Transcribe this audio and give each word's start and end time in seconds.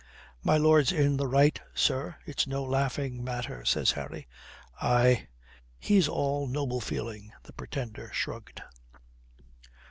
"My 0.41 0.57
lord's 0.57 0.91
in 0.91 1.17
the 1.17 1.27
right, 1.27 1.61
sir. 1.75 2.15
It's 2.25 2.47
no 2.47 2.63
laughing 2.63 3.23
matter," 3.23 3.63
says 3.65 3.91
Harry. 3.91 4.27
"Aye, 4.81 5.27
he's 5.77 6.07
all 6.07 6.47
noble 6.47 6.81
feeling," 6.81 7.31
the 7.43 7.53
Pretender 7.53 8.09
shrugged. 8.11 8.63